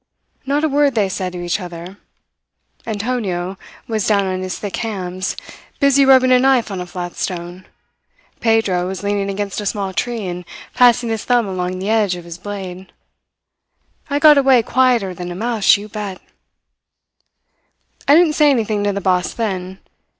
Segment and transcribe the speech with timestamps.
[0.47, 1.97] Not a word they said to each other.
[2.87, 3.55] Antonio
[3.87, 5.37] was down on his thick hams,
[5.79, 7.67] busy rubbing a knife on a flat stone;
[8.39, 10.43] Pedro was leaning against a small tree and
[10.73, 12.91] passing his thumb along the edge of his blade.
[14.09, 16.19] I got away quieter than a mouse, you bet."
[18.07, 19.77] "I didn't say anything to the boss then.